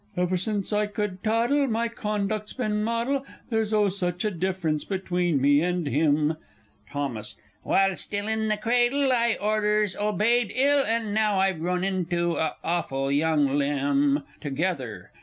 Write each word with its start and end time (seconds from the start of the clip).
_Ever 0.19 0.35
since 0.35 0.73
I 0.73 0.87
could 0.87 1.21
toddle, 1.23 1.67
my 1.67 1.87
conduct's 1.87 2.53
been 2.53 2.83
model, 2.83 3.23
There's, 3.51 3.71
oh, 3.71 3.87
such 3.89 4.25
a 4.25 4.31
difference 4.31 4.83
between 4.83 5.39
me 5.39 5.61
and 5.61 5.85
him! 5.85 6.37
Thos. 6.91 7.35
While 7.61 7.95
still 7.95 8.27
in 8.27 8.47
the 8.47 8.57
cradle, 8.57 9.13
I 9.13 9.37
orders 9.39 9.95
obeyed 9.95 10.51
ill, 10.55 10.83
And 10.83 11.13
now 11.13 11.37
I've 11.37 11.59
grown 11.59 11.83
into 11.83 12.35
a 12.37 12.55
awful 12.63 13.11
young 13.11 13.55
limb! 13.59 14.23
{he's} 14.41 14.51
_Together. 14.51 15.09